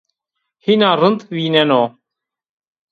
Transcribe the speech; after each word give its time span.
Hîna 0.65 0.91
rind 0.99 1.19
vîneno 1.35 1.83